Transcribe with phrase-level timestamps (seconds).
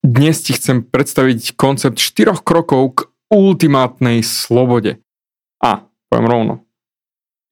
[0.00, 4.96] Dnes ti chcem predstaviť koncept 4 krokov k ultimátnej slobode.
[5.60, 6.54] A, poviem rovno,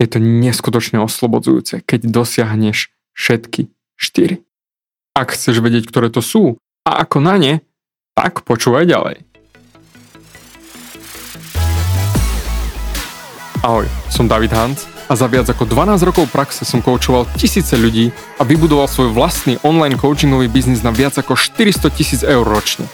[0.01, 3.69] je to neskutočne oslobodzujúce, keď dosiahneš všetky
[4.01, 4.41] 4.
[5.13, 6.57] Ak chceš vedieť, ktoré to sú
[6.89, 7.55] a ako na ne,
[8.17, 9.29] tak počúvaj ďalej.
[13.61, 18.13] Ahoj, som David Hans a za viac ako 12 rokov praxe som koučoval tisíce ľudí
[18.37, 22.85] a vybudoval svoj vlastný online coachingový biznis na viac ako 400 tisíc eur ročne.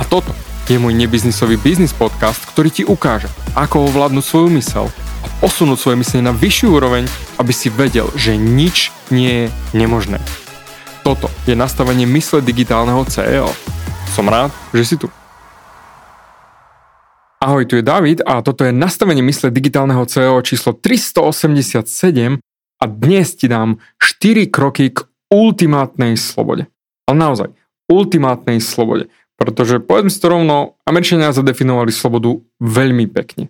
[0.00, 0.32] A toto
[0.70, 4.86] je môj nebiznisový biznis podcast, ktorý ti ukáže, ako ovládnuť svoju mysel
[5.20, 7.04] a posunúť svoje myslenie na vyššiu úroveň,
[7.36, 9.46] aby si vedel, že nič nie je
[9.76, 10.22] nemožné.
[11.04, 13.50] Toto je nastavenie mysle digitálneho CEO.
[14.14, 15.19] Som rád, že si tu.
[17.40, 22.36] Ahoj, tu je David a toto je nastavenie mysle digitálneho CEO číslo 387
[22.76, 26.68] a dnes ti dám 4 kroky k ultimátnej slobode.
[27.08, 27.48] Ale naozaj,
[27.88, 29.08] ultimátnej slobode.
[29.40, 33.48] Pretože povedzme si to rovno, Američania zadefinovali slobodu veľmi pekne.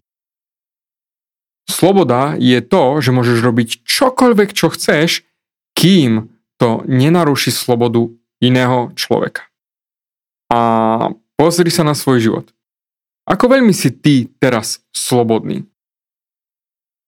[1.67, 5.27] Sloboda je to, že môžeš robiť čokoľvek, čo chceš,
[5.75, 6.31] kým
[6.63, 8.07] to nenaruší slobodu
[8.39, 9.51] iného človeka.
[10.47, 12.47] A pozri sa na svoj život.
[13.31, 15.63] Ako veľmi si ty teraz slobodný?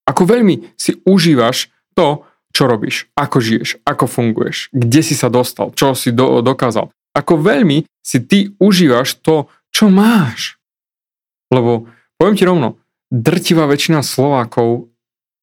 [0.07, 2.23] Ako veľmi si užívaš to,
[2.55, 6.93] čo robíš, ako žiješ, ako funguješ, kde si sa dostal, čo si do, dokázal.
[7.17, 10.61] Ako veľmi si ty užívaš to, čo máš.
[11.49, 11.89] Lebo
[12.21, 14.93] poviem ti rovno, drtivá väčšina Slovákov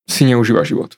[0.09, 0.97] si neužíva život.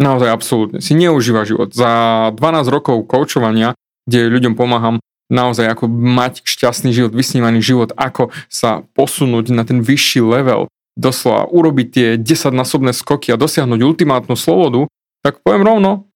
[0.00, 0.78] Naozaj absolútne.
[0.80, 1.76] Si neužíva život.
[1.76, 3.76] Za 12 rokov koučovania,
[4.08, 4.96] kde ľuďom pomáham,
[5.30, 10.66] naozaj ako mať šťastný život, vysnívaný život, ako sa posunúť na ten vyšší level,
[10.98, 14.90] doslova urobiť tie 10-násobné skoky a dosiahnuť ultimátnu slobodu,
[15.22, 16.10] tak poviem rovno,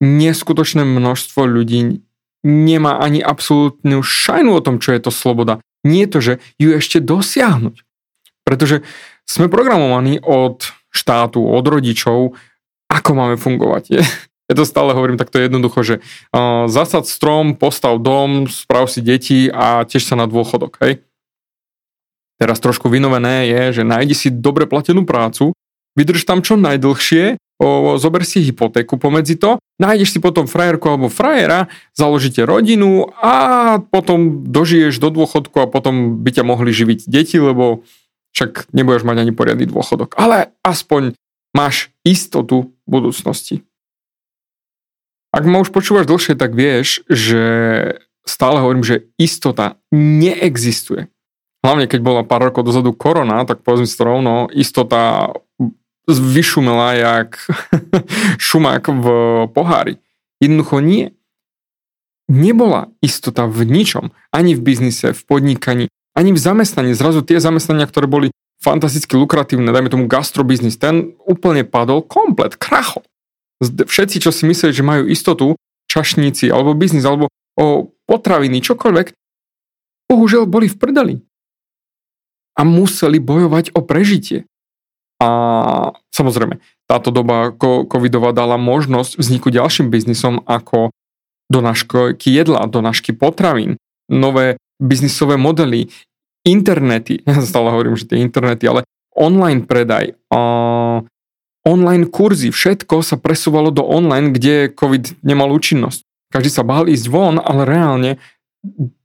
[0.00, 2.00] neskutočné množstvo ľudí
[2.44, 5.64] nemá ani absolútnu šajnu o tom, čo je to sloboda.
[5.84, 7.84] Nie to, že ju ešte dosiahnuť.
[8.44, 8.84] Pretože
[9.24, 12.36] sme programovaní od štátu, od rodičov,
[12.92, 14.04] ako máme fungovať.
[14.44, 19.48] Ja to stále hovorím takto jednoducho, že uh, zasad strom, postav dom, sprav si deti
[19.48, 21.00] a tiež sa na dôchodok, hej.
[22.36, 25.54] Teraz trošku vynovené je, že nájdi si dobre platenú prácu,
[25.96, 31.08] vydrž tam čo najdlhšie, o, zober si hypotéku pomedzi to, nájdeš si potom frajerku alebo
[31.08, 37.38] frajera, založíte rodinu a potom dožiješ do dôchodku a potom by ťa mohli živiť deti,
[37.38, 37.86] lebo
[38.34, 40.18] však nebudeš mať ani poriadny dôchodok.
[40.18, 41.14] Ale aspoň
[41.54, 43.62] máš istotu budúcnosti.
[45.34, 47.42] Ak ma už počúvaš dlhšie, tak vieš, že
[48.22, 51.10] stále hovorím, že istota neexistuje.
[51.66, 55.34] Hlavne keď bola pár rokov dozadu korona, tak povedzme si to rovno, istota
[56.06, 57.30] vyšumela jak
[58.46, 59.06] šumák v
[59.50, 59.98] pohári.
[60.38, 61.10] Jednoducho nie.
[62.30, 64.14] Nebola istota v ničom.
[64.30, 66.94] Ani v biznise, v podnikaní, ani v zamestnaní.
[66.94, 68.30] Zrazu tie zamestnania, ktoré boli
[68.62, 73.02] fantasticky lukratívne, dajme tomu gastrobiznis, ten úplne padol komplet, krachol
[73.62, 75.54] všetci, čo si mysleli, že majú istotu,
[75.90, 79.14] čašníci, alebo biznis, alebo o potraviny, čokoľvek,
[80.10, 81.14] bohužiaľ boli v prdeli.
[82.54, 84.46] A museli bojovať o prežitie.
[85.22, 85.28] A
[86.10, 86.58] samozrejme,
[86.90, 87.54] táto doba
[87.88, 90.90] covidová dala možnosť vzniku ďalším biznisom ako
[91.48, 93.78] donášky jedla, donášky potravín,
[94.10, 95.88] nové biznisové modely,
[96.44, 100.18] internety, ja stále hovorím, že tie internety, ale online predaj,
[101.64, 106.04] online kurzy, všetko sa presúvalo do online, kde COVID nemal účinnosť.
[106.30, 108.10] Každý sa bál ísť von, ale reálne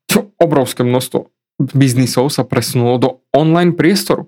[0.10, 4.28] čo obrovské množstvo biznisov sa presunulo do online priestoru.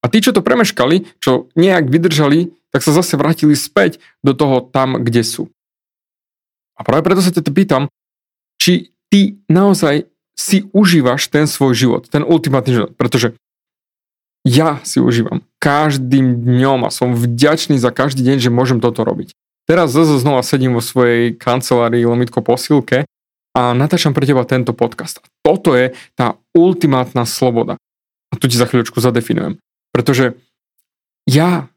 [0.00, 4.64] A tí, čo to premeškali, čo nejak vydržali, tak sa zase vrátili späť do toho
[4.64, 5.52] tam, kde sú.
[6.78, 7.82] A práve preto sa ťa pýtam,
[8.56, 12.96] či ty naozaj si užívaš ten svoj život, ten ultimátny život.
[12.96, 13.36] Pretože
[14.48, 19.36] ja si užívam každým dňom a som vďačný za každý deň, že môžem toto robiť.
[19.68, 23.06] Teraz zase znova sedím vo svojej kancelárii Lomitko posilke
[23.54, 25.22] a natáčam pre teba tento podcast.
[25.44, 27.76] Toto je tá ultimátna sloboda.
[28.32, 29.60] A tu ti za chvíľočku zadefinujem.
[29.94, 30.38] Pretože
[31.28, 31.70] ja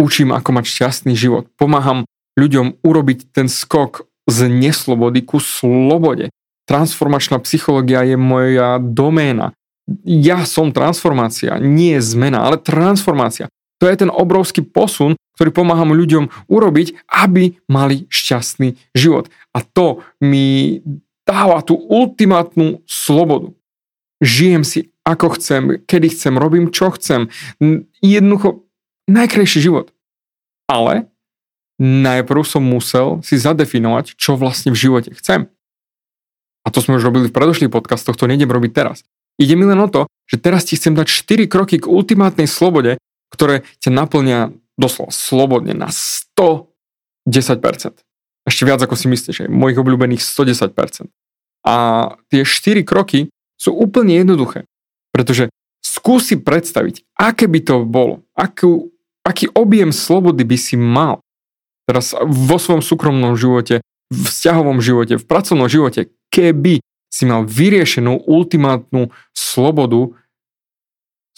[0.00, 1.46] učím, ako mať šťastný život.
[1.54, 6.32] Pomáham ľuďom urobiť ten skok z neslobody ku slobode.
[6.64, 9.52] Transformačná psychológia je moja doména
[10.04, 13.52] ja som transformácia, nie zmena, ale transformácia.
[13.82, 19.28] To je ten obrovský posun, ktorý pomáham ľuďom urobiť, aby mali šťastný život.
[19.52, 20.80] A to mi
[21.26, 23.52] dáva tú ultimátnu slobodu.
[24.22, 27.28] Žijem si ako chcem, kedy chcem, robím čo chcem.
[28.00, 28.64] Jednoducho
[29.04, 29.92] najkrajší život.
[30.64, 31.12] Ale
[31.76, 35.50] najprv som musel si zadefinovať, čo vlastne v živote chcem.
[36.64, 39.04] A to sme už robili v predošlých podcastoch, to nejdem robiť teraz.
[39.40, 42.96] Ide mi len o to, že teraz ti chcem dať 4 kroky k ultimátnej slobode,
[43.34, 46.70] ktoré ťa naplnia doslova slobodne na 110%.
[48.44, 51.08] Ešte viac ako si myslíš, aj mojich obľúbených 110%.
[51.64, 51.74] A
[52.28, 54.68] tie 4 kroky sú úplne jednoduché,
[55.10, 55.48] pretože
[55.80, 58.92] skúsi predstaviť, aké by to bolo, akú,
[59.24, 61.24] aký objem slobody by si mal
[61.88, 63.80] teraz vo svojom súkromnom živote,
[64.12, 66.80] v vzťahovom živote, v pracovnom živote, keby
[67.14, 70.18] si mal vyriešenú ultimátnu slobodu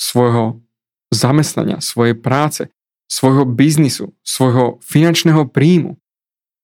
[0.00, 0.64] svojho
[1.12, 2.73] zamestnania, svojej práce,
[3.12, 6.00] svojho biznisu, svojho finančného príjmu.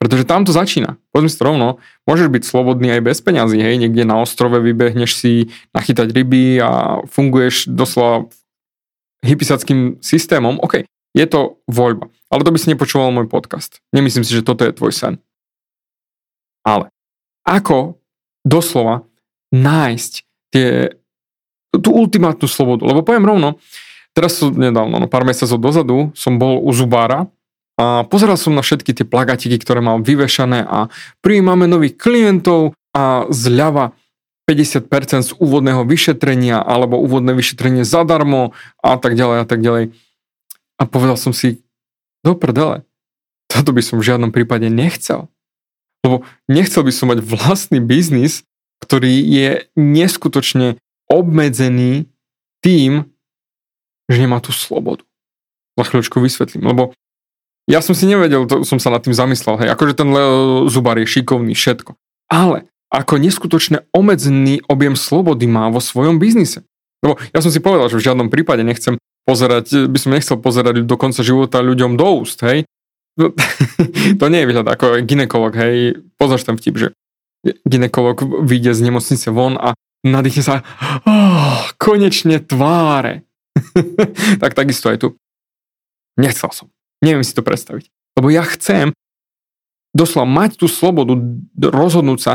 [0.01, 0.99] Pretože tam to začína.
[1.15, 1.69] Poďme si to rovno,
[2.09, 5.33] môžeš byť slobodný aj bez peňazí, hej, niekde na ostrove vybehneš si
[5.77, 8.27] nachytať ryby a funguješ doslova
[9.23, 10.83] hypisackým systémom, OK,
[11.15, 12.11] je to voľba.
[12.33, 13.79] Ale to by si nepočúval môj podcast.
[13.95, 15.15] Nemyslím si, že toto je tvoj sen.
[16.67, 16.91] Ale
[17.47, 18.02] ako
[18.43, 19.07] doslova
[19.55, 20.13] nájsť
[20.55, 20.97] tie,
[21.73, 22.87] tú ultimátnu slobodu?
[22.87, 23.63] Lebo poviem rovno,
[24.13, 27.31] teraz nedávno, no pár mesiacov dozadu som bol u zubára
[27.81, 30.93] a pozeral som na všetky tie plagatiky, ktoré mám vyvešané a
[31.25, 33.97] prijímame nových klientov a zľava
[34.45, 34.89] 50%
[35.23, 38.53] z úvodného vyšetrenia alebo úvodné vyšetrenie zadarmo
[38.85, 39.97] a tak ďalej a tak ďalej.
[40.77, 41.63] A povedal som si,
[42.23, 42.85] do prdele,
[43.49, 45.31] toto by som v žiadnom prípade nechcel.
[46.03, 48.43] Lebo nechcel by som mať vlastný biznis,
[48.83, 52.11] ktorý je neskutočne obmedzený
[52.63, 53.07] tým,
[54.11, 55.07] že nemá tú slobodu.
[55.79, 56.93] Za chvíľočku vysvetlím, lebo
[57.71, 60.11] ja som si nevedel, to som sa nad tým zamyslel, hej, akože ten
[60.67, 61.95] Zubar je šikovný, všetko.
[62.27, 66.67] Ale ako neskutočne obmedzený objem slobody má vo svojom biznise.
[67.01, 70.85] Lebo ja som si povedal, že v žiadnom prípade nechcem pozerať, by som nechcel pozerať
[70.85, 72.67] do konca života ľuďom do úst, hej.
[73.21, 73.33] No,
[74.21, 76.01] to nie je výhľad ako ginekolog, hej.
[76.17, 76.89] Pozor ten vtip, že
[77.67, 79.75] ginekolog vyjde z nemocnice von a
[80.07, 80.55] nadýchne sa,
[81.05, 83.27] oh, konečne tváre.
[84.43, 85.09] tak takisto aj tu.
[86.17, 86.69] Nechcel som.
[87.03, 87.91] Neviem si to predstaviť.
[88.17, 88.93] Lebo ja chcem
[89.93, 91.17] doslova mať tú slobodu
[91.59, 92.33] rozhodnúť sa,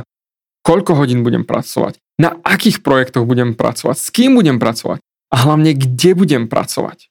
[0.62, 5.00] koľko hodín budem pracovať, na akých projektoch budem pracovať, s kým budem pracovať
[5.32, 7.10] a hlavne kde budem pracovať.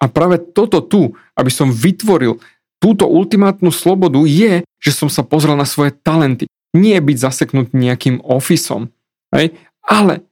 [0.00, 2.40] A práve toto tu, aby som vytvoril
[2.80, 6.48] túto ultimátnu slobodu, je, že som sa pozrel na svoje talenty.
[6.72, 8.90] Nie byť zaseknutý nejakým ofisom,
[9.36, 9.52] hej?
[9.84, 10.24] ale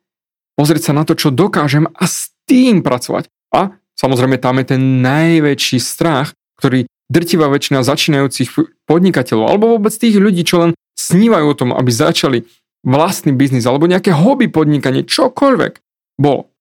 [0.57, 3.29] pozrieť sa na to, čo dokážem a s tým pracovať.
[3.53, 8.49] A samozrejme tam je ten najväčší strach, ktorý drtivá väčšina začínajúcich
[8.85, 12.39] podnikateľov alebo vôbec tých ľudí, čo len snívajú o tom, aby začali
[12.85, 15.73] vlastný biznis alebo nejaké hobby podnikanie, čokoľvek
[16.21, 16.53] bolo.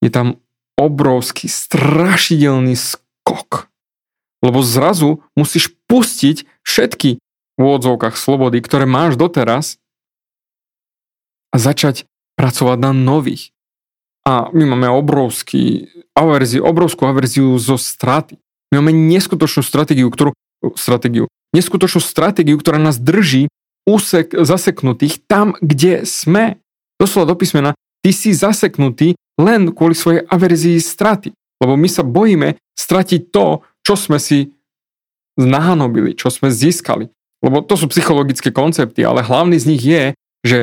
[0.00, 0.40] Je tam
[0.80, 3.69] obrovský, strašidelný skok.
[4.40, 9.76] Lebo zrazu musíš pustiť všetky v úvodzovkách slobody, ktoré máš doteraz
[11.52, 12.08] a začať
[12.40, 13.52] pracovať na nových.
[14.24, 18.40] A my máme obrovský averziu, obrovskú averziu zo straty.
[18.72, 20.32] My máme neskutočnú stratégiu, ktorú,
[20.76, 23.50] stratégiu, neskutočnú stratégiu, ktorá nás drží
[23.88, 26.60] úsek zaseknutých tam, kde sme.
[27.00, 27.72] Doslova do písmena,
[28.04, 31.32] ty si zaseknutý len kvôli svojej averzii straty.
[31.60, 34.54] Lebo my sa bojíme stratiť to, čo sme si
[35.34, 37.10] nahanobili, čo sme získali.
[37.42, 40.14] Lebo to sú psychologické koncepty, ale hlavný z nich je,
[40.46, 40.58] že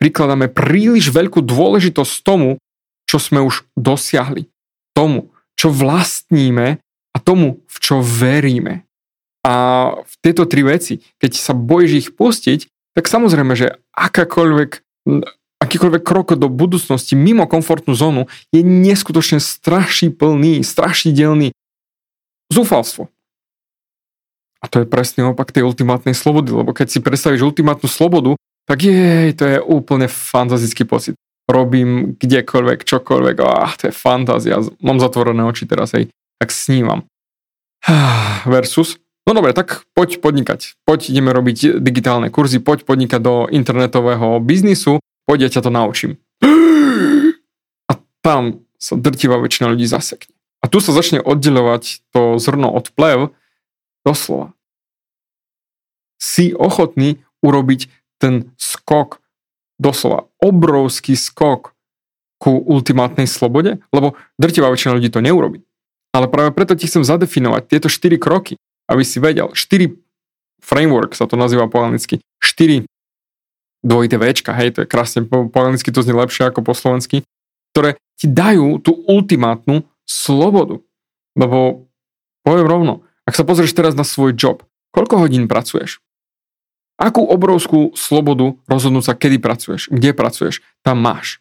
[0.00, 2.56] prikladáme príliš veľkú dôležitosť tomu,
[3.04, 4.48] čo sme už dosiahli.
[4.96, 5.28] Tomu,
[5.60, 6.80] čo vlastníme
[7.12, 8.88] a tomu, v čo veríme.
[9.44, 9.52] A
[10.00, 12.64] v tieto tri veci, keď sa bojíš ich pustiť,
[12.96, 14.70] tak samozrejme, že akákoľvek,
[15.60, 21.52] akýkoľvek krok do budúcnosti mimo komfortnú zónu je neskutočne strašiplný, strašidelný
[22.50, 23.08] zúfalstvo.
[24.60, 28.36] A to je presne opak tej ultimátnej slobody, lebo keď si predstavíš ultimátnu slobodu,
[28.68, 31.16] tak jej, to je úplne fantastický pocit.
[31.48, 37.04] Robím kdekoľvek, čokoľvek, ah, to je fantázia, mám zatvorené oči teraz, hej tak snívam.
[38.48, 38.96] Versus,
[39.28, 40.80] no dobre, tak poď podnikať.
[40.88, 46.12] Poď ideme robiť digitálne kurzy, poď podnikať do internetového biznisu, poď ja ťa to naučím.
[47.90, 47.92] A
[48.24, 50.32] tam sa drtivá väčšina ľudí zasekne.
[50.60, 53.32] A tu sa začne oddelovať to zrno od plev
[54.04, 54.52] doslova.
[56.20, 57.88] Si ochotný urobiť
[58.20, 59.24] ten skok,
[59.80, 61.72] doslova obrovský skok
[62.36, 65.64] ku ultimátnej slobode, lebo drtivá väčšina ľudí to neurobi.
[66.12, 69.52] Ale práve preto ti chcem zadefinovať tieto 4 kroky, aby si vedel.
[69.56, 69.96] 4
[70.60, 72.20] framework sa to nazýva po anglicky.
[72.44, 72.84] 4
[73.80, 77.24] dvojité Včka, hej, to je krásne, po, po anglicky to znie lepšie ako po slovensky,
[77.72, 80.82] ktoré ti dajú tú ultimátnu slobodu.
[81.38, 81.86] Lebo
[82.42, 86.02] poviem rovno, ak sa pozrieš teraz na svoj job, koľko hodín pracuješ?
[86.98, 91.38] Akú obrovskú slobodu rozhodnúť sa, kedy pracuješ, kde pracuješ, tam máš.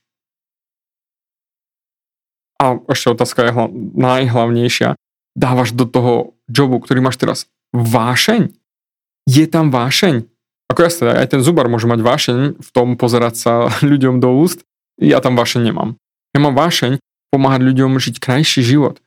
[2.61, 3.51] A ešte otázka je
[3.97, 4.95] najhlavnejšia.
[5.35, 7.39] Dávaš do toho jobu, ktorý máš teraz,
[7.75, 8.51] vášeň?
[9.27, 10.27] Je tam vášeň?
[10.69, 13.53] Ako jasne, aj ten zubar môže mať vášeň v tom pozerať sa
[13.89, 14.63] ľuďom do úst.
[14.99, 15.99] Ja tam vášeň nemám.
[16.35, 19.01] Ja mám vášeň pomáhať ľuďom žiť krajší život.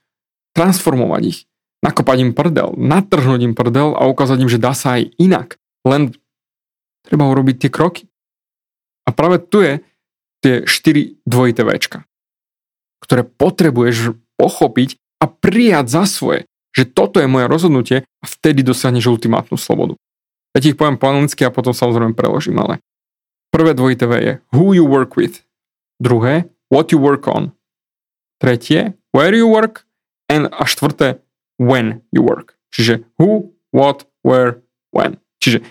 [0.55, 1.41] Transformovať ich.
[1.83, 5.59] Nakopať im prdel, natrhnúť im prdel a ukázať im, že dá sa aj inak.
[5.83, 6.14] Len
[7.02, 8.07] Treba urobiť tie kroky.
[9.02, 9.83] A práve tu je
[10.43, 12.07] tie 4 dvojité Včka,
[13.02, 19.11] ktoré potrebuješ pochopiť a prijať za svoje, že toto je moje rozhodnutie a vtedy dosiahneš
[19.11, 19.99] ultimátnu slobodu.
[20.55, 22.79] Ja ti ich poviem po anglicky a potom samozrejme preložím, ale
[23.50, 25.43] prvé dvojité V je who you work with,
[25.99, 27.50] druhé what you work on,
[28.43, 29.87] tretie where you work
[30.27, 31.23] and a štvrté
[31.63, 32.59] when you work.
[32.75, 34.59] Čiže who, what, where,
[34.91, 35.23] when.
[35.39, 35.63] Čiže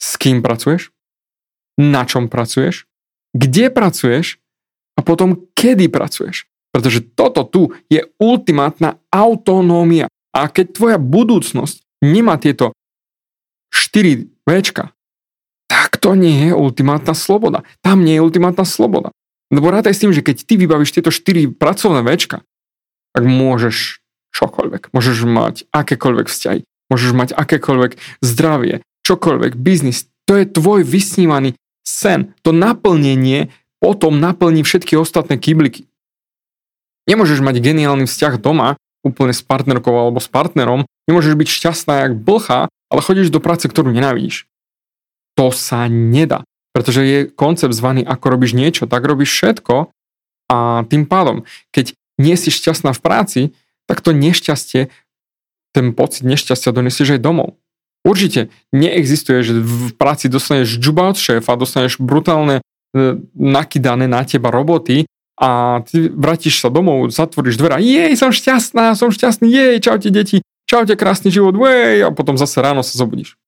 [0.00, 0.88] s kým pracuješ,
[1.76, 2.88] na čom pracuješ,
[3.36, 4.40] kde pracuješ
[4.96, 6.48] a potom kedy pracuješ.
[6.72, 10.08] Pretože toto tu je ultimátna autonómia.
[10.32, 12.72] A keď tvoja budúcnosť nemá tieto
[13.72, 14.92] 4 Včka,
[15.66, 17.64] tak to nie je ultimátna sloboda.
[17.80, 19.15] Tam nie je ultimátna sloboda.
[19.54, 22.42] Lebo rátaj s tým, že keď ty vybavíš tieto 4 pracovné Včka,
[23.14, 24.02] tak môžeš
[24.34, 24.92] čokoľvek.
[24.92, 26.60] Môžeš mať akékoľvek vzťahy.
[26.92, 31.54] Môžeš mať akékoľvek zdravie, čokoľvek, biznis, to je tvoj vysnívaný
[31.86, 32.34] sen.
[32.42, 35.86] To naplnenie potom naplní všetky ostatné kybliky.
[37.06, 38.74] Nemôžeš mať geniálny vzťah doma,
[39.06, 43.70] úplne s partnerkou alebo s partnerom, nemôžeš byť šťastná jak blcha, ale chodíš do práce,
[43.70, 44.50] ktorú nenávidíš.
[45.38, 46.42] To sa nedá,
[46.76, 49.88] pretože je koncept zvaný ako robíš niečo, tak robíš všetko
[50.52, 53.40] a tým pádom, keď nie si šťastná v práci,
[53.88, 54.92] tak to nešťastie,
[55.72, 57.56] ten pocit nešťastia donesieš aj domov.
[58.04, 62.62] Určite neexistuje, že v práci dostaneš džuba od šéfa, dostaneš brutálne e,
[63.32, 65.08] nakydané na teba roboty
[65.40, 70.12] a ty vrátiš sa domov, zatvoríš dvere a jej, som šťastná, som šťastný, jej, čaute
[70.12, 73.40] deti, čaute krásny život, jej, a potom zase ráno sa zobudíš.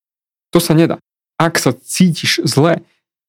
[0.56, 0.96] To sa nedá.
[1.36, 2.80] Ak sa cítiš zle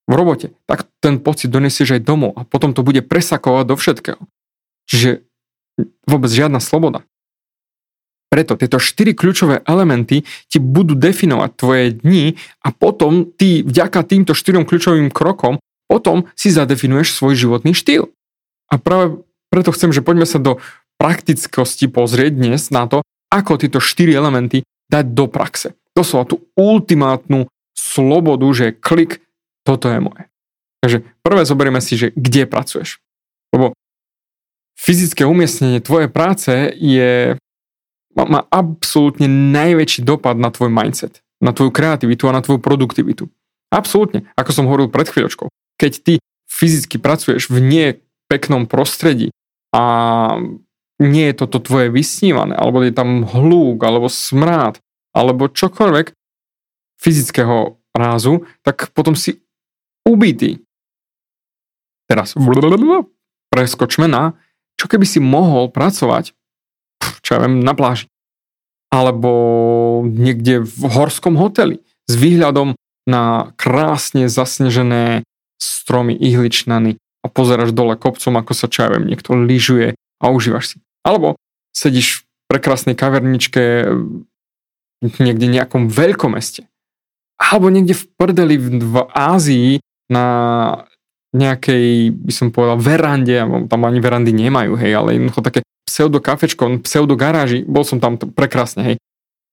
[0.10, 4.22] v robote, tak ten pocit donesieš aj domov a potom to bude presakovať do všetkého.
[4.90, 5.22] Čiže
[6.10, 7.06] vôbec žiadna sloboda.
[8.30, 14.34] Preto tieto štyri kľúčové elementy ti budú definovať tvoje dni a potom ty vďaka týmto
[14.34, 18.14] štyrom kľúčovým krokom potom si zadefinuješ svoj životný štýl.
[18.70, 20.62] A práve preto chcem, že poďme sa do
[21.02, 23.02] praktickosti pozrieť dnes na to,
[23.34, 24.62] ako tieto štyri elementy
[24.94, 25.74] dať do praxe.
[25.98, 29.26] Doslova tú ultimátnu slobodu, že klik,
[29.70, 30.26] toto je moje.
[30.82, 32.98] Takže prvé zoberieme si, že kde pracuješ.
[33.54, 33.78] Lebo
[34.74, 37.38] fyzické umiestnenie tvojej práce je
[38.18, 43.30] má, má absolútne najväčší dopad na tvoj mindset, na tvoju kreativitu a na tvoju produktivitu.
[43.70, 45.46] Absolútne, ako som hovoril pred chvíľočkou.
[45.78, 46.14] Keď ty
[46.50, 47.88] fyzicky pracuješ v nie
[48.26, 49.30] peknom prostredí
[49.70, 49.84] a
[51.00, 54.82] nie je toto tvoje vysnívané, alebo je tam hlúk, alebo smrád,
[55.14, 56.12] alebo čokoľvek
[57.00, 59.40] fyzického rázu, tak potom si
[60.10, 60.66] ubitý.
[62.10, 62.34] Teraz
[63.54, 64.34] preskočme na,
[64.82, 66.34] čo keby si mohol pracovať
[67.24, 68.10] čo ja viem, na pláži.
[68.90, 69.30] Alebo
[70.02, 72.74] niekde v horskom hoteli s výhľadom
[73.06, 75.22] na krásne zasnežené
[75.62, 80.74] stromy ihličnany a pozeráš dole kopcom, ako sa čo ja viem, niekto lyžuje a užívaš
[80.74, 80.78] si.
[81.06, 81.38] Alebo
[81.76, 83.94] sedíš v prekrásnej kaverničke
[85.22, 86.66] niekde v nejakom veľkomeste.
[87.40, 89.72] Alebo niekde v prdeli v, v Ázii
[90.10, 90.26] na
[91.30, 93.38] nejakej, by som povedal, verande,
[93.70, 98.18] tam ani verandy nemajú, hej, ale jednoducho také pseudo kafečko, pseudo garáži, bol som tam
[98.18, 98.96] prekrásne, hej.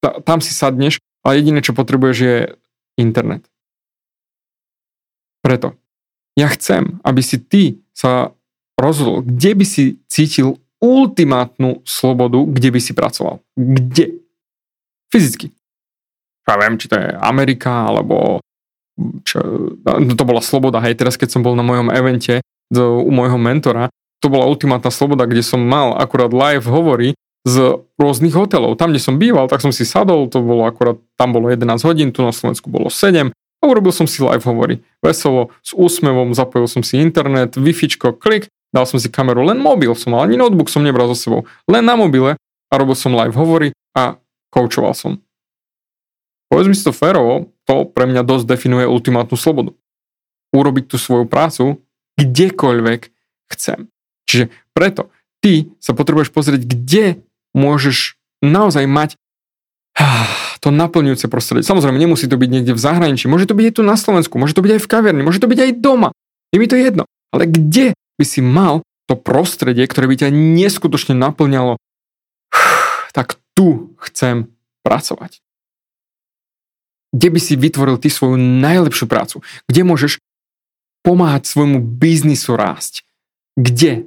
[0.01, 2.37] Tam si sadneš a jediné, čo potrebuješ je
[2.97, 3.45] internet.
[5.45, 5.77] Preto
[6.37, 8.37] ja chcem, aby si ty sa
[8.77, 13.41] rozhodol, kde by si cítil ultimátnu slobodu, kde by si pracoval.
[13.57, 14.21] Kde?
[15.09, 15.49] Fyzicky.
[16.45, 18.45] Ja viem, či to je Amerika, alebo
[19.25, 19.39] čo,
[19.85, 22.41] no to bola sloboda, hej, teraz keď som bol na mojom evente
[22.73, 23.93] do, u môjho mentora,
[24.25, 27.13] to bola ultimátna sloboda, kde som mal akurát live hovory
[27.47, 28.75] z rôznych hotelov.
[28.75, 32.11] Tam, kde som býval, tak som si sadol, to bolo akurát, tam bolo 11 hodín,
[32.11, 34.83] tu na Slovensku bolo 7 a urobil som si live hovory.
[34.99, 37.73] Veselo, s úsmevom, zapojil som si internet, wi
[38.19, 41.41] klik, dal som si kameru, len mobil som mal, ani notebook som nebral so sebou,
[41.71, 42.35] len na mobile
[42.67, 44.19] a robil som live hovory a
[44.51, 45.23] koučoval som.
[46.51, 49.75] Povedz mi si to férovo, to pre mňa dosť definuje ultimátnu slobodu.
[50.55, 51.83] Urobiť tú svoju prácu
[52.17, 53.01] kdekoľvek
[53.53, 53.91] chcem.
[54.27, 55.13] Čiže preto
[55.45, 57.21] ty sa potrebuješ pozrieť, kde
[57.53, 59.11] môžeš naozaj mať
[60.61, 61.65] to naplňujúce prostredie.
[61.65, 64.53] Samozrejme, nemusí to byť niekde v zahraničí, môže to byť aj tu na Slovensku, môže
[64.53, 66.11] to byť aj v kaverni, môže to byť aj doma.
[66.53, 67.09] Je mi to jedno.
[67.33, 71.79] Ale kde by si mal to prostredie, ktoré by ťa neskutočne naplňalo,
[73.17, 74.51] tak tu chcem
[74.85, 75.41] pracovať.
[77.17, 79.41] Kde by si vytvoril ty svoju najlepšiu prácu?
[79.65, 80.21] Kde môžeš
[81.01, 83.09] pomáhať svojmu biznisu rásť?
[83.57, 84.05] Kde?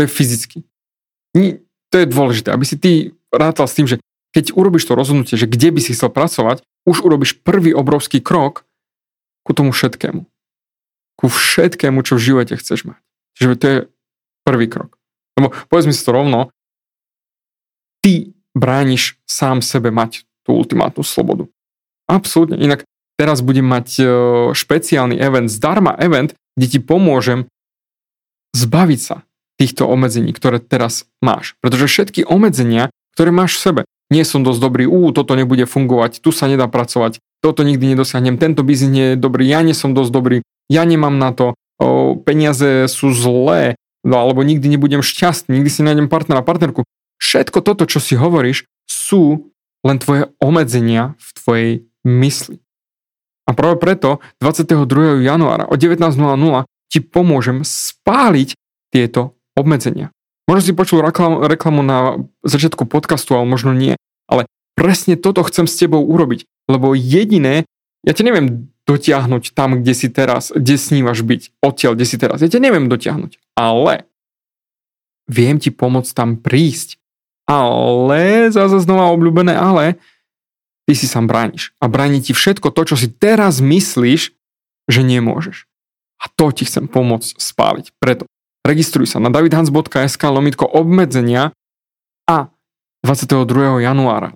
[0.00, 0.58] To je fyzicky.
[1.92, 4.00] To je dôležité, aby si ty rátal s tým, že
[4.32, 8.64] keď urobíš to rozhodnutie, že kde by si chcel pracovať, už urobíš prvý obrovský krok
[9.44, 10.24] ku tomu všetkému.
[11.20, 13.00] Ku všetkému, čo v živote chceš mať.
[13.36, 13.78] Čiže to je
[14.48, 14.96] prvý krok.
[15.36, 16.48] Lebo povedz mi si to rovno,
[18.00, 21.50] ty brániš sám sebe mať tú ultimátnu slobodu.
[22.08, 22.56] Absolútne.
[22.56, 22.88] Inak
[23.20, 24.04] teraz budem mať e,
[24.56, 27.46] špeciálny event, zdarma event, kde ti pomôžem
[28.56, 29.28] zbaviť sa
[29.60, 31.58] týchto obmedzení, ktoré teraz máš.
[31.60, 36.24] Pretože všetky obmedzenia, ktoré máš v sebe, nie som dosť dobrý, ú, toto nebude fungovať,
[36.24, 39.92] tu sa nedá pracovať, toto nikdy nedosiahnem, tento biznis nie je dobrý, ja nie som
[39.92, 40.36] dosť dobrý,
[40.72, 45.84] ja nemám na to, o, peniaze sú zlé, no, alebo nikdy nebudem šťastný, nikdy si
[45.84, 46.88] nájdem partnera, partnerku.
[47.20, 49.52] Všetko toto, čo si hovoríš, sú
[49.84, 51.72] len tvoje obmedzenia v tvojej
[52.06, 52.60] mysli.
[53.48, 55.24] A práve preto 22.
[55.24, 58.52] januára o 19.00 ti pomôžem spáliť
[58.92, 60.12] tieto obmedzenia.
[60.48, 64.00] Možno si počul reklamu, na začiatku podcastu, ale možno nie.
[64.24, 67.68] Ale presne toto chcem s tebou urobiť, lebo jediné,
[68.04, 68.46] ja ťa neviem
[68.88, 72.40] dotiahnuť tam, kde si teraz, kde snívaš byť, odtiaľ, kde si teraz.
[72.40, 74.08] Ja ťa neviem dotiahnuť, ale
[75.28, 76.96] viem ti pomôcť tam prísť.
[77.48, 80.00] Ale, zase znova obľúbené ale,
[80.88, 81.76] ty si sám brániš.
[81.84, 84.32] A bráni ti všetko to, čo si teraz myslíš,
[84.88, 85.68] že nemôžeš.
[86.16, 87.92] A to ti chcem pomôcť spáliť.
[88.00, 88.24] Preto
[88.64, 91.52] registruj sa na davidhans.sk lomitko obmedzenia
[92.24, 92.48] a
[93.04, 93.84] 22.
[93.84, 94.32] januára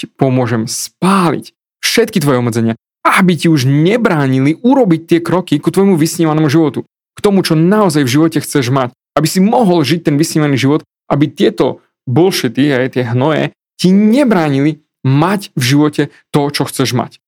[0.00, 1.52] ti pomôžem spáliť
[1.84, 6.88] všetky tvoje obmedzenia, aby ti už nebránili urobiť tie kroky ku tvojmu vysnívanému životu.
[7.12, 8.96] K tomu, čo naozaj v živote chceš mať.
[9.12, 10.80] Aby si mohol žiť ten vysnívaný život,
[11.12, 17.18] aby tieto bullshity, aj tie hnoje, ti nebránili mať v živote to, čo chceš mať.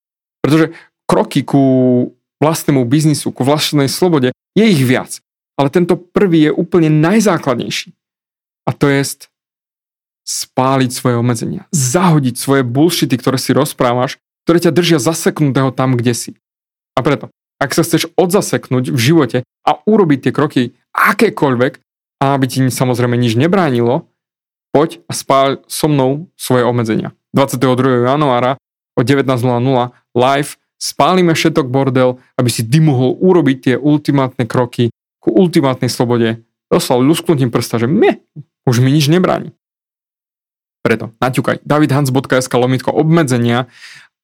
[0.42, 0.74] Pretože
[1.06, 1.62] kroky ku
[2.42, 5.22] vlastnému biznisu, ku vlastnej slobode, je ich viac.
[5.54, 7.94] Ale tento prvý je úplne najzákladnejší.
[8.66, 9.28] A to je
[10.24, 11.68] spáliť svoje obmedzenia.
[11.70, 14.16] Zahodiť svoje bullshity, ktoré si rozprávaš,
[14.48, 16.30] ktoré ťa držia zaseknutého tam, kde si.
[16.96, 17.28] A preto,
[17.60, 20.62] ak sa chceš odzaseknúť v živote a urobiť tie kroky
[20.96, 21.80] akékoľvek,
[22.24, 24.08] a aby ti samozrejme nič nebránilo,
[24.72, 27.12] poď a spáľ so mnou svoje obmedzenia.
[27.34, 28.06] 22.
[28.06, 28.54] januára
[28.94, 29.34] o 19.00
[30.14, 36.46] live spálime všetok bordel, aby si ty mohol urobiť tie ultimátne kroky ku ultimátnej slobode.
[36.70, 38.22] Doslal lusknutím prsta, že mne,
[38.64, 39.50] už mi nič nebráni.
[40.84, 43.66] Preto naťukaj davidhans.sk lomitko obmedzenia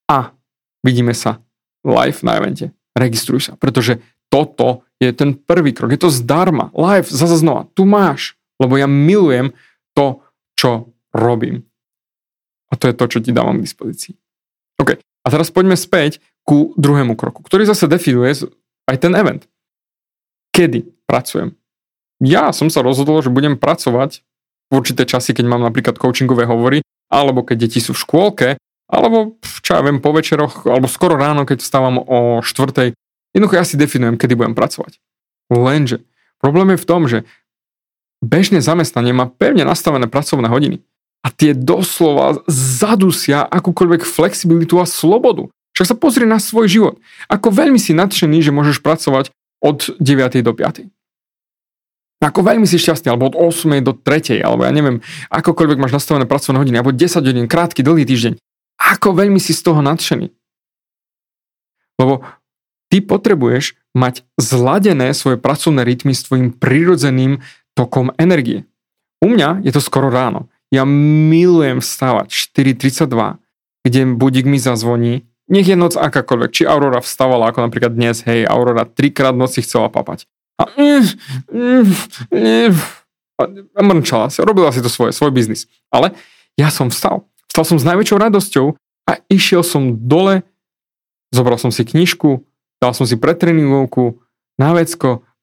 [0.07, 0.37] a
[0.85, 1.40] vidíme sa
[1.83, 2.70] live na evente.
[2.92, 5.90] Registruj sa, pretože toto je ten prvý krok.
[5.90, 6.68] Je to zdarma.
[6.77, 7.66] Live, zase znova.
[7.73, 8.37] Tu máš.
[8.61, 9.57] Lebo ja milujem
[9.96, 10.20] to,
[10.55, 11.69] čo robím.
[12.70, 14.14] A to je to, čo ti dávam k dispozícii.
[14.78, 14.96] OK.
[14.96, 18.48] A teraz poďme späť ku druhému kroku, ktorý zase definuje
[18.88, 19.44] aj ten event.
[20.54, 21.54] Kedy pracujem?
[22.20, 24.24] Ja som sa rozhodol, že budem pracovať
[24.70, 26.80] v určité časy, keď mám napríklad coachingové hovory,
[27.11, 28.48] alebo keď deti sú v škôlke,
[28.90, 32.94] alebo čo ja viem, po večeroch, alebo skoro ráno, keď vstávam o štvrtej.
[33.35, 34.98] Jednoducho ja si definujem, kedy budem pracovať.
[35.50, 36.02] Lenže
[36.42, 37.26] problém je v tom, že
[38.22, 40.83] bežné zamestnanie má pevne nastavené pracovné hodiny
[41.20, 45.52] a tie doslova zadusia akúkoľvek flexibilitu a slobodu.
[45.76, 46.94] Však sa pozri na svoj život.
[47.28, 50.40] Ako veľmi si nadšený, že môžeš pracovať od 9.
[50.40, 50.88] do 5.
[52.20, 53.80] Ako veľmi si šťastný, alebo od 8.
[53.80, 54.44] do 3.
[54.44, 55.00] alebo ja neviem,
[55.33, 58.37] akokoľvek máš nastavené pracovné hodiny, alebo 10 hodín, krátky, dlhý týždeň.
[58.76, 60.28] Ako veľmi si z toho nadšený.
[62.00, 62.24] Lebo
[62.92, 67.40] ty potrebuješ mať zladené svoje pracovné rytmy s tvojim prirodzeným
[67.72, 68.68] tokom energie.
[69.20, 70.48] U mňa je to skoro ráno.
[70.70, 73.42] Ja milujem vstávať 4.32,
[73.83, 78.46] kde budík mi zazvoní, nech je noc akákoľvek, či Aurora vstávala ako napríklad dnes, hej,
[78.46, 80.30] Aurora trikrát noci chcela papať.
[80.62, 81.04] A, mm,
[81.50, 81.85] mm,
[82.30, 82.72] mm,
[83.74, 85.66] a mrčala si, robila si to svoje, svoj biznis.
[85.90, 86.14] Ale
[86.54, 87.26] ja som vstal.
[87.50, 88.66] Vstal som s najväčšou radosťou
[89.11, 90.46] a išiel som dole,
[91.35, 92.46] zobral som si knižku,
[92.78, 94.22] dal som si pretréningovku
[94.54, 94.70] na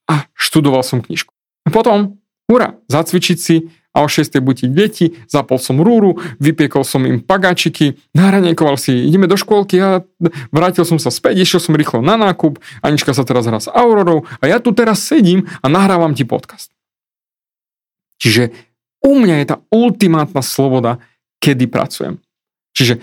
[0.08, 1.36] a študoval som knižku.
[1.68, 2.16] A potom,
[2.48, 4.30] hurá, zacvičiť si a o 6.
[4.38, 10.06] budiť deti, zapol som rúru, vypiekol som im pagáčiky, nahraniekoval si, ideme do škôlky a
[10.54, 14.30] vrátil som sa späť, išiel som rýchlo na nákup, Anička sa teraz hrá s Aurorou
[14.38, 16.70] a ja tu teraz sedím a nahrávam ti podcast.
[18.22, 18.54] Čiže
[19.02, 21.02] u mňa je tá ultimátna sloboda,
[21.42, 22.22] kedy pracujem.
[22.78, 23.02] Čiže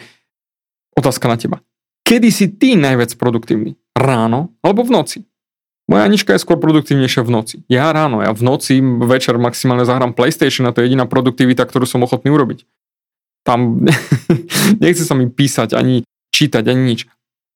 [0.94, 1.56] otázka na teba.
[2.06, 3.74] Kedy si ty najviac produktívny?
[3.94, 5.18] Ráno alebo v noci?
[5.84, 7.56] Moja Anička je skôr produktívnejšia v noci.
[7.68, 11.84] Ja ráno, ja v noci večer maximálne zahrám PlayStation a to je jediná produktivita, ktorú
[11.84, 12.64] som ochotný urobiť.
[13.44, 13.84] Tam
[14.84, 17.00] nechce sa mi písať ani čítať, ani nič.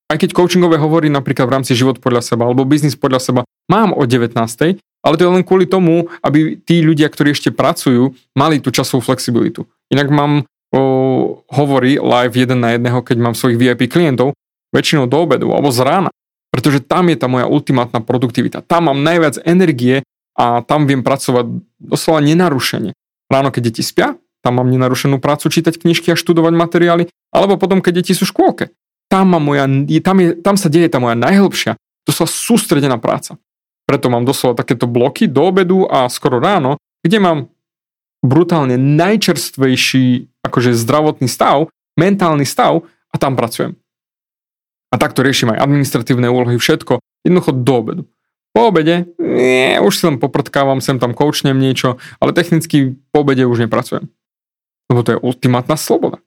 [0.09, 3.93] Aj keď coachingové hovorí napríklad v rámci život podľa seba alebo biznis podľa seba, mám
[3.97, 4.33] o 19.
[5.05, 9.05] Ale to je len kvôli tomu, aby tí ľudia, ktorí ešte pracujú, mali tú časovú
[9.05, 9.69] flexibilitu.
[9.93, 10.83] Inak mám o,
[11.49, 14.35] hovorí live jeden na jedného, keď mám svojich VIP klientov,
[14.75, 16.11] väčšinou do obedu alebo z rána.
[16.59, 18.67] Pretože tam je tá moja ultimátna produktivita.
[18.67, 20.03] Tam mám najviac energie
[20.35, 21.47] a tam viem pracovať
[21.79, 22.99] doslova nenarušene.
[23.31, 27.79] Ráno, keď deti spia, tam mám nenarušenú prácu čítať knižky a študovať materiály, alebo potom,
[27.79, 28.65] keď deti sú v škôlke.
[29.07, 29.71] Tam, mám moja,
[30.03, 33.39] tam, je, tam sa deje tá moja najhlbšia, doslova sústredená práca.
[33.87, 36.75] Preto mám doslova takéto bloky do obedu a skoro ráno,
[37.07, 37.39] kde mám
[38.19, 42.83] brutálne najčerstvejší akože zdravotný stav, mentálny stav
[43.15, 43.79] a tam pracujem.
[44.89, 48.03] A takto riešim aj administratívne úlohy, všetko, jednoducho do obedu.
[48.57, 53.45] Po obede, nie, už si len poprtkávam, sem tam koučnem niečo, ale technicky po obede
[53.45, 54.09] už nepracujem.
[54.89, 56.25] Lebo to je ultimátna sloboda.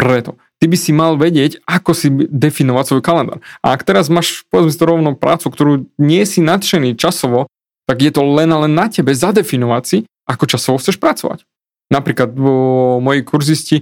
[0.00, 3.44] Preto, ty by si mal vedieť, ako si definovať svoj kalendár.
[3.60, 7.52] A ak teraz máš, povedzme si to rovno prácu, ktorú nie si nadšený časovo,
[7.84, 11.44] tak je to len a len na tebe zadefinovať si, ako časovo chceš pracovať.
[11.92, 13.76] Napríklad vo moji kurzisti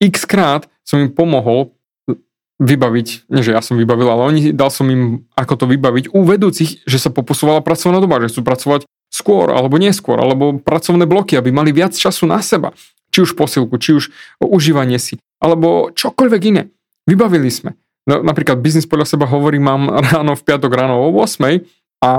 [0.00, 1.74] x krát som im pomohol
[2.60, 6.20] vybaviť, nie že ja som vybavil, ale oni, dal som im ako to vybaviť u
[6.28, 11.40] vedúcich, že sa poposúvala pracovná doba, že chcú pracovať skôr alebo neskôr, alebo pracovné bloky,
[11.40, 12.76] aby mali viac času na seba.
[13.10, 16.70] Či už posilku, či už užívanie si, alebo čokoľvek iné.
[17.08, 17.74] Vybavili sme.
[18.06, 21.64] No, napríklad biznis podľa seba hovorí, mám ráno v piatok ráno o 8
[22.04, 22.10] a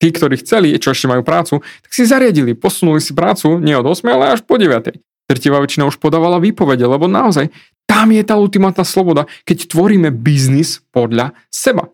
[0.00, 3.84] tí, ktorí chceli, čo ešte majú prácu, tak si zariadili, posunuli si prácu nie od
[3.84, 4.98] 8, ale až po 9.
[5.30, 7.54] Tretivá väčšina už podávala výpovede, lebo naozaj
[7.90, 11.90] tam je tá ultimátna sloboda, keď tvoríme biznis podľa seba.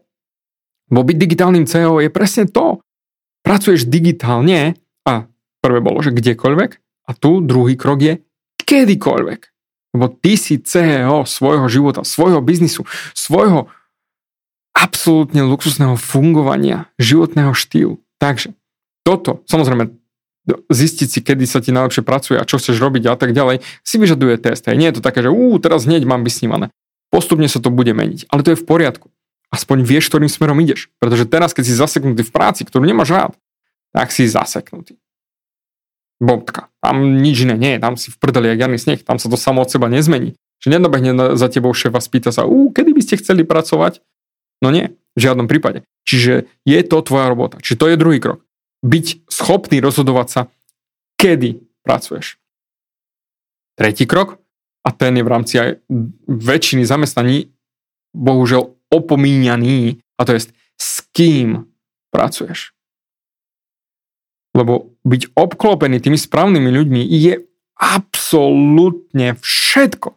[0.93, 2.85] Bo byť digitálnym CEO je presne to.
[3.41, 4.77] Pracuješ digitálne
[5.09, 5.25] a
[5.65, 6.71] prvé bolo, že kdekoľvek
[7.09, 8.15] a tu druhý krok je
[8.61, 9.41] kedykoľvek.
[9.97, 12.85] Lebo ty si CEO svojho života, svojho biznisu,
[13.17, 13.73] svojho
[14.77, 17.97] absolútne luxusného fungovania, životného štýlu.
[18.21, 18.53] Takže
[19.01, 19.97] toto, samozrejme,
[20.47, 23.97] zistiť si, kedy sa ti najlepšie pracuje a čo chceš robiť a tak ďalej, si
[23.99, 24.67] vyžaduje test.
[24.71, 24.79] Hej.
[24.79, 26.71] Nie je to také, že ú, teraz hneď mám vysnívané.
[27.11, 29.11] Postupne sa to bude meniť, ale to je v poriadku.
[29.51, 30.91] Aspoň vieš, ktorým smerom ideš.
[30.99, 33.33] Pretože teraz, keď si zaseknutý v práci, ktorú nemáš rád,
[33.95, 34.99] tak si zaseknutý.
[36.19, 36.73] Bobtka.
[36.83, 39.37] Tam nič iné nie je, tam si v prdeli jak jarný sneh, tam sa to
[39.37, 40.35] samo od seba nezmení.
[40.65, 44.01] Že nedobehne za tebou šéf a spýta sa, ú, kedy by ste chceli pracovať?
[44.65, 45.85] No nie, v žiadnom prípade.
[46.09, 47.61] Čiže je to tvoja robota.
[47.61, 48.46] Čiže to je druhý krok.
[48.85, 50.41] Byť schopný rozhodovať sa,
[51.17, 52.37] kedy pracuješ.
[53.77, 54.41] Tretí krok,
[54.87, 55.83] a ten je v rámci aj
[56.31, 57.51] väčšiny zamestnaní,
[58.15, 61.67] bohužiaľ opomíňaný, a to je s kým
[62.15, 62.71] pracuješ.
[64.57, 67.45] Lebo byť obklopený tými správnymi ľuďmi je
[67.77, 70.17] absolútne všetko.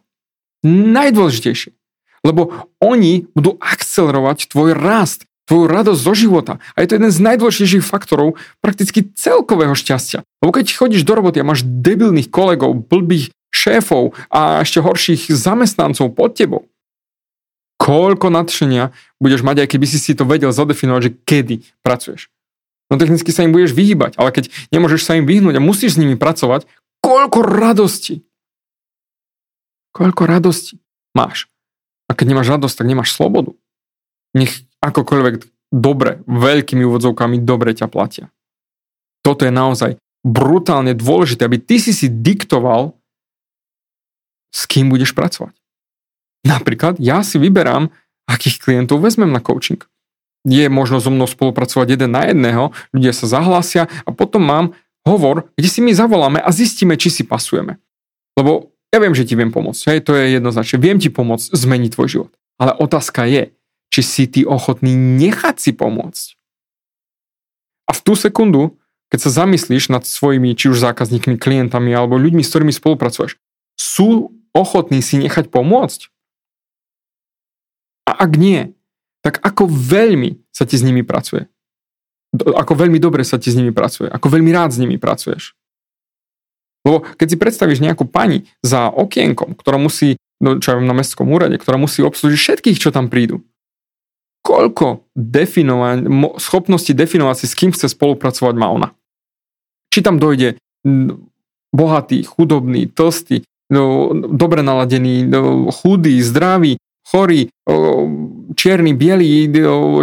[0.64, 1.76] Najdôležitejšie.
[2.24, 6.52] Lebo oni budú akcelerovať tvoj rast, tvoju radosť zo života.
[6.78, 10.22] A je to jeden z najdôležitejších faktorov prakticky celkového šťastia.
[10.38, 16.14] Lebo keď chodíš do roboty a máš debilných kolegov, blbých šéfov a ešte horších zamestnancov
[16.14, 16.70] pod tebou,
[17.82, 22.30] koľko nadšenia budeš mať, aj keby si si to vedel zadefinovať, že kedy pracuješ.
[22.86, 26.00] No technicky sa im budeš vyhýbať, ale keď nemôžeš sa im vyhnúť a musíš s
[26.00, 26.70] nimi pracovať,
[27.02, 28.22] koľko radosti,
[29.90, 30.78] koľko radosti
[31.10, 31.50] máš.
[32.06, 33.54] A keď nemáš radosť, tak nemáš slobodu.
[34.34, 35.34] Nech akokoľvek
[35.70, 38.32] dobre, veľkými úvodzovkami dobre ťa platia.
[39.20, 42.96] Toto je naozaj brutálne dôležité, aby ty si si diktoval,
[44.50, 45.54] s kým budeš pracovať.
[46.44, 47.92] Napríklad ja si vyberám,
[48.28, 49.80] akých klientov vezmem na coaching.
[50.48, 54.72] Je možno so mnou spolupracovať jeden na jedného, ľudia sa zahlásia a potom mám
[55.04, 57.76] hovor, kde si my zavoláme a zistíme, či si pasujeme.
[58.40, 60.80] Lebo ja viem, že ti viem pomôcť, hej, to je jednoznačne.
[60.80, 62.32] Viem ti pomôcť zmeniť tvoj život.
[62.56, 63.52] Ale otázka je,
[63.90, 66.38] či si ty ochotný nechať si pomôcť.
[67.90, 68.78] A v tú sekundu,
[69.10, 73.34] keď sa zamyslíš nad svojimi, či už zákazníkmi, klientami alebo ľuďmi, s ktorými spolupracuješ,
[73.74, 76.06] sú ochotní si nechať pomôcť?
[78.06, 78.70] A ak nie,
[79.26, 81.50] tak ako veľmi sa ti s nimi pracuje?
[82.34, 84.06] Ako veľmi dobre sa ti s nimi pracuje?
[84.06, 85.58] Ako veľmi rád s nimi pracuješ?
[86.86, 91.28] Lebo keď si predstavíš nejakú pani za okienkom, ktorá musí, no, čo ja na mestskom
[91.28, 93.44] úrade, ktorá musí obslúžiť všetkých, čo tam prídu,
[94.40, 95.96] koľko definovať,
[96.40, 98.88] schopnosti definovať si, s kým chce spolupracovať má ona.
[99.90, 100.56] Či tam dojde
[101.70, 107.50] bohatý, chudobný, tlstý, no, dobre naladený, no, chudý, zdravý, chorý,
[108.54, 109.50] čierny, biely,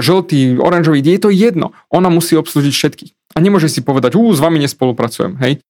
[0.03, 1.71] žltý, oranžový, je to jedno.
[1.91, 3.11] Ona musí obslúžiť všetkých.
[3.35, 5.63] A nemôže si povedať, ú, s vami nespolupracujem, hej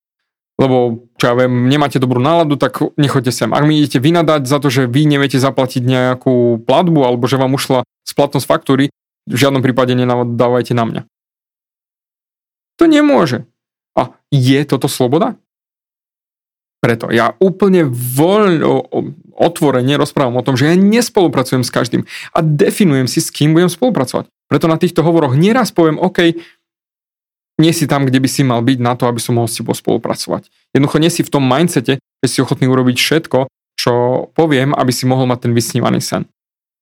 [0.57, 3.49] lebo čo ja viem, nemáte dobrú náladu, tak nechoďte sem.
[3.53, 7.53] Ak mi idete vynadať za to, že vy neviete zaplatiť nejakú platbu alebo že vám
[7.53, 8.89] ušla splatnosť faktúry,
[9.29, 11.01] v žiadnom prípade nenadávajte na mňa.
[12.81, 13.45] To nemôže.
[13.97, 15.37] A je toto sloboda?
[16.77, 18.85] Preto ja úplne voľno,
[19.33, 23.69] otvorene rozprávam o tom, že ja nespolupracujem s každým a definujem si, s kým budem
[23.69, 24.29] spolupracovať.
[24.47, 26.37] Preto na týchto hovoroch nieraz poviem, OK,
[27.57, 29.73] nie si tam, kde by si mal byť na to, aby som mohol s tebou
[29.73, 30.49] spolupracovať.
[30.77, 33.93] Jednoducho nie si v tom mindsete, že si ochotný urobiť všetko, čo
[34.37, 36.29] poviem, aby si mohol mať ten vysnívaný sen.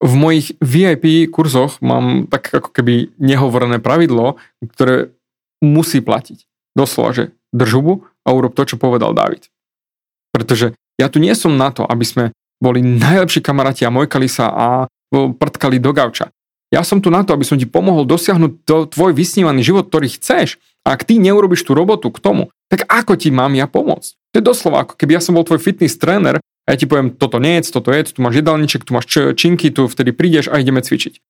[0.04, 4.36] V mojich VIP kurzoch mám tak ako keby nehovorené pravidlo,
[4.76, 5.16] ktoré
[5.64, 6.44] musí platiť.
[6.76, 7.94] Doslova, že drž hubu
[8.28, 9.48] a urob to, čo povedal David.
[10.36, 12.26] Pretože ja tu nie som na to, aby sme
[12.60, 14.68] boli najlepší kamaráti a mojkali sa a
[15.16, 16.35] prtkali do gauča.
[16.76, 20.12] Ja som tu na to, aby som ti pomohol dosiahnuť to, tvoj vysnívaný život, ktorý
[20.12, 20.60] chceš.
[20.84, 24.36] A ak ty neurobiš tú robotu k tomu, tak ako ti mám ja pomôcť?
[24.36, 27.16] To je doslova ako keby ja som bol tvoj fitness tréner a ja ti poviem,
[27.16, 29.08] toto nie je, toto je, tu máš jedálniček, tu máš
[29.40, 31.24] činky, tu vtedy prídeš a ideme cvičiť.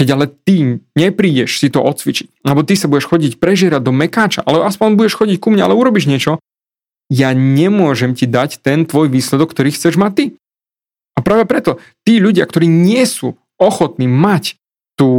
[0.00, 4.40] Keď ale ty neprídeš si to odcvičiť, alebo ty sa budeš chodiť prežierať do mekáča,
[4.48, 6.40] ale aspoň budeš chodiť ku mne, ale urobíš niečo,
[7.12, 10.24] ja nemôžem ti dať ten tvoj výsledok, ktorý chceš mať ty.
[11.16, 11.78] A práve preto
[12.08, 14.56] tí ľudia, ktorí nie sú ochotní mať
[14.96, 15.10] tú,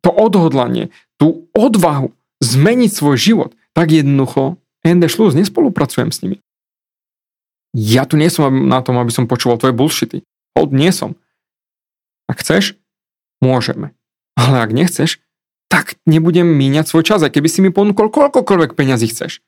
[0.00, 4.56] to odhodlanie, tú odvahu zmeniť svoj život, tak jednoducho
[4.86, 6.38] ND Šluz, nespolupracujem s nimi.
[7.76, 10.24] Ja tu nie som na tom, aby som počúval tvoje bullshity.
[10.56, 11.18] Hold, nie som.
[12.24, 12.78] Ak chceš,
[13.44, 13.92] môžeme.
[14.38, 15.20] Ale ak nechceš,
[15.68, 19.44] tak nebudem míňať svoj čas, aj keby si mi ponúkol koľkokoľvek peňazí chceš.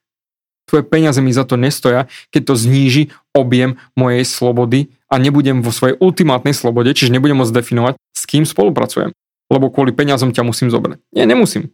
[0.69, 5.73] Tvoje peniaze mi za to nestoja, keď to zníži objem mojej slobody a nebudem vo
[5.73, 9.16] svojej ultimátnej slobode, čiže nebudem môcť definovať, s kým spolupracujem.
[9.49, 11.01] Lebo kvôli peniazom ťa musím zobrať.
[11.16, 11.73] Nie, nemusím.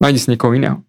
[0.00, 0.80] Nájdi si niekoho iného.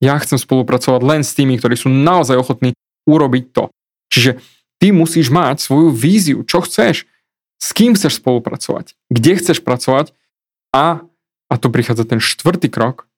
[0.00, 2.72] Ja chcem spolupracovať len s tými, ktorí sú naozaj ochotní
[3.04, 3.68] urobiť to.
[4.08, 4.40] Čiže
[4.80, 7.04] ty musíš mať svoju víziu, čo chceš,
[7.58, 10.14] s kým chceš spolupracovať, kde chceš pracovať
[10.70, 11.02] a,
[11.50, 13.10] a tu prichádza ten štvrtý krok,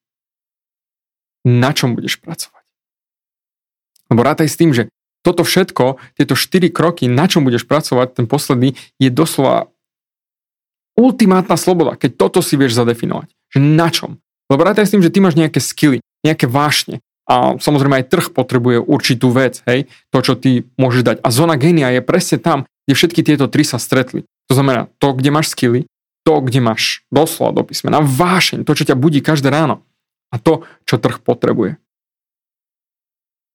[1.45, 2.65] na čom budeš pracovať.
[4.09, 4.89] Lebo rátaj s tým, že
[5.21, 9.69] toto všetko, tieto štyri kroky, na čom budeš pracovať, ten posledný, je doslova
[10.97, 13.31] ultimátna sloboda, keď toto si vieš zadefinovať.
[13.53, 14.17] Že na čom?
[14.51, 16.99] Lebo rátaj s tým, že ty máš nejaké skily, nejaké vášne.
[17.29, 21.17] A samozrejme aj trh potrebuje určitú vec, hej, to, čo ty môžeš dať.
[21.23, 24.27] A zóna genia je presne tam, kde všetky tieto tri sa stretli.
[24.51, 25.87] To znamená to, kde máš skily,
[26.27, 29.81] to, kde máš doslova do písmena, vášeň, to, čo ťa budí každé ráno
[30.29, 31.80] a to, čo trh potrebuje.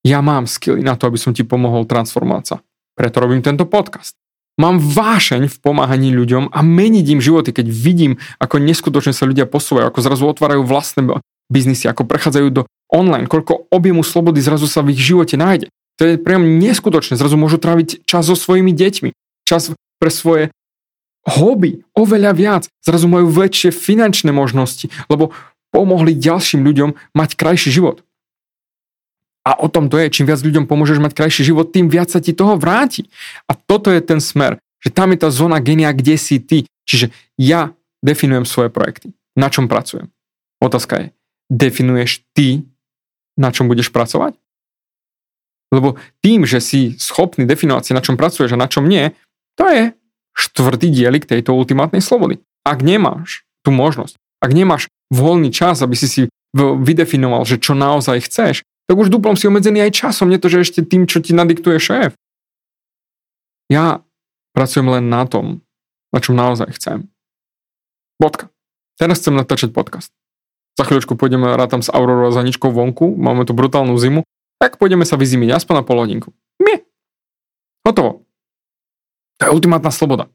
[0.06, 2.56] Ja mám skily na to, aby som ti pomohol transformovať sa.
[2.94, 4.14] Preto robím tento podcast.
[4.54, 9.50] Mám vášeň v pomáhaní ľuďom a meniť im životy, keď vidím, ako neskutočne sa ľudia
[9.50, 11.04] posúvajú, ako zrazu otvárajú vlastné
[11.50, 15.66] biznisy, ako prechádzajú do online, koľko objemu slobody zrazu sa v ich živote nájde.
[15.98, 17.18] To je priam neskutočné.
[17.18, 19.10] Zrazu môžu tráviť čas so svojimi deťmi,
[19.42, 20.54] čas pre svoje
[21.26, 22.62] hobby, oveľa viac.
[22.86, 25.34] Zrazu majú väčšie finančné možnosti, lebo
[25.74, 28.05] pomohli ďalším ľuďom mať krajší život.
[29.46, 32.18] A o tom to je, čím viac ľuďom pomôžeš mať krajší život, tým viac sa
[32.18, 33.06] ti toho vráti.
[33.46, 36.66] A toto je ten smer, že tam je tá zóna genia, kde si ty.
[36.82, 37.70] Čiže ja
[38.02, 39.14] definujem svoje projekty.
[39.38, 40.11] Na čom pracujem?
[40.59, 41.06] Otázka je,
[41.46, 42.66] definuješ ty,
[43.38, 44.35] na čom budeš pracovať?
[45.70, 49.14] Lebo tým, že si schopný definovať si, na čom pracuješ a na čom nie,
[49.54, 49.82] to je
[50.35, 52.42] štvrtý dielik tejto ultimátnej slobody.
[52.66, 56.20] Ak nemáš tú možnosť, ak nemáš voľný čas, aby si si
[56.56, 60.62] vydefinoval, že čo naozaj chceš, tak už duplom si obmedzený aj časom, nie to, že
[60.62, 62.14] ešte tým, čo ti nadiktuje šéf.
[63.66, 64.07] Ja
[64.55, 65.66] pracujem len na tom,
[66.14, 67.11] na čom naozaj chcem.
[68.22, 68.49] Bodka.
[68.96, 70.14] Teraz chcem natáčať podcast.
[70.79, 74.25] Za chvíľočku pôjdeme rátam s Aurorou a Zaničkou vonku, máme tu brutálnu zimu,
[74.57, 76.33] tak pôjdeme sa vyzimiť aspoň na pol hodinku.
[76.61, 76.85] Nie.
[77.85, 78.25] Hotovo.
[79.40, 80.33] To je ultimátna sloboda.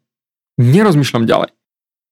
[0.61, 1.49] Nerozmýšľam ďalej,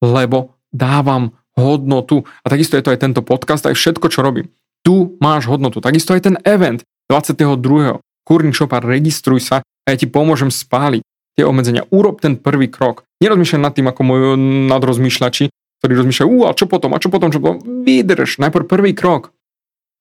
[0.02, 2.26] lebo dávam hodnotu.
[2.42, 4.50] A takisto je to aj tento podcast, aj všetko, čo robím.
[4.90, 5.86] Tu máš hodnotu.
[5.86, 6.82] Takisto aj ten event
[7.14, 8.02] 22.
[8.26, 11.06] Kurník Shopar, registruj sa a ja ti pomôžem spáliť
[11.38, 11.86] tie obmedzenia.
[11.94, 13.06] Urob ten prvý krok.
[13.22, 14.22] Nerozmýšľaj nad tým, ako môj
[14.66, 17.62] nadrozmýšľači, ktorí rozmýšľajú, a čo potom, a čo potom, čo potom.
[17.86, 19.30] Vydrž, najprv prvý krok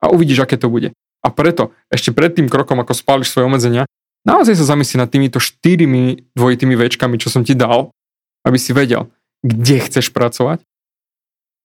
[0.01, 0.97] a uvidíš, aké to bude.
[1.21, 3.85] A preto, ešte pred tým krokom, ako spáliš svoje obmedzenia,
[4.25, 7.93] naozaj sa zamyslí nad týmito štyrimi dvojitými večkami, čo som ti dal,
[8.41, 9.13] aby si vedel,
[9.45, 10.65] kde chceš pracovať,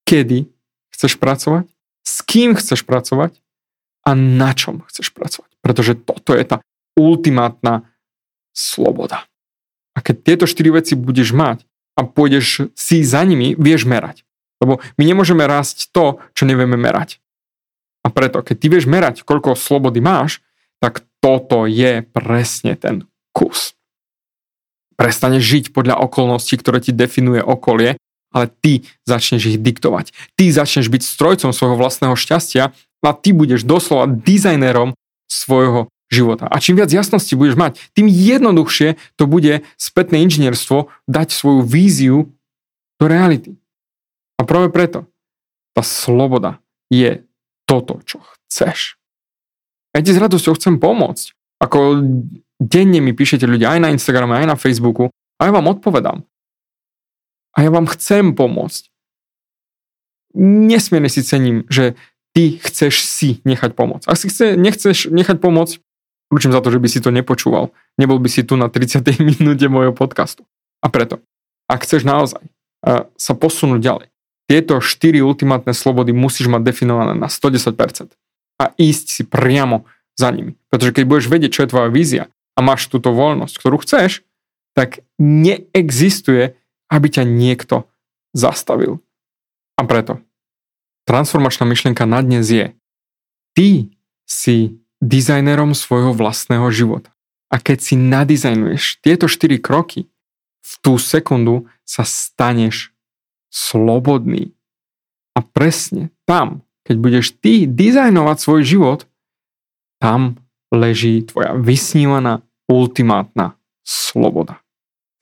[0.03, 0.51] kedy
[0.91, 1.71] chceš pracovať,
[2.03, 3.39] s kým chceš pracovať
[4.03, 5.49] a na čom chceš pracovať.
[5.63, 6.57] Pretože toto je tá
[6.99, 7.87] ultimátna
[8.51, 9.25] sloboda.
[9.95, 11.63] A keď tieto štyri veci budeš mať
[11.97, 14.27] a pôjdeš si za nimi, vieš merať.
[14.59, 17.23] Lebo my nemôžeme rásť to, čo nevieme merať.
[18.03, 20.43] A preto, keď ty vieš merať, koľko slobody máš,
[20.83, 23.79] tak toto je presne ten kus.
[24.99, 27.95] Prestaneš žiť podľa okolností, ktoré ti definuje okolie,
[28.33, 30.11] ale ty začneš ich diktovať.
[30.35, 34.97] Ty začneš byť strojcom svojho vlastného šťastia a ty budeš doslova dizajnerom
[35.29, 36.45] svojho života.
[36.49, 42.17] A čím viac jasnosti budeš mať, tým jednoduchšie to bude spätné inžinierstvo dať svoju víziu
[43.01, 43.57] do reality.
[44.37, 45.09] A práve preto
[45.73, 46.61] tá sloboda
[46.93, 47.25] je
[47.65, 49.01] toto, čo chceš.
[49.93, 51.33] Ja ti s radosťou chcem pomôcť.
[51.61, 52.01] Ako
[52.61, 56.21] denne mi píšete ľudia aj na Instagrame, aj na Facebooku a ja vám odpovedám.
[57.53, 58.89] A ja vám chcem pomôcť.
[60.37, 61.93] Nesmierne si cením, že
[62.33, 64.09] ty chceš si nechať pomôcť.
[64.09, 65.77] Ak si chce, nechceš nechať pomôcť,
[66.33, 67.69] kľúčim za to, že by si to nepočúval.
[68.01, 69.05] Nebol by si tu na 30.
[69.37, 70.49] minúte mojho podcastu.
[70.81, 71.21] A preto,
[71.69, 72.41] ak chceš naozaj
[73.15, 74.07] sa posunúť ďalej,
[74.49, 78.11] tieto 4 ultimátne slobody musíš mať definované na 110%
[78.59, 79.87] a ísť si priamo
[80.19, 80.59] za nimi.
[80.67, 84.27] Pretože keď budeš vedieť, čo je tvoja vízia a máš túto voľnosť, ktorú chceš,
[84.75, 86.59] tak neexistuje,
[86.93, 87.89] aby ťa niekto
[88.37, 89.01] zastavil.
[89.73, 90.21] A preto
[91.09, 92.77] transformačná myšlienka na dnes je,
[93.57, 93.89] ty
[94.29, 97.09] si dizajnerom svojho vlastného života.
[97.49, 100.07] A keď si nadizajnuješ tieto 4 kroky,
[100.63, 102.95] v tú sekundu sa staneš
[103.51, 104.55] slobodný.
[105.35, 108.99] A presne tam, keď budeš ty dizajnovať svoj život,
[109.99, 110.39] tam
[110.71, 114.62] leží tvoja vysnívaná ultimátna sloboda.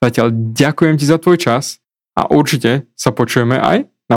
[0.02, 1.78] Zatiaľ ďakujem ti za tvoj čas
[2.18, 3.91] a určite sa počujeme aj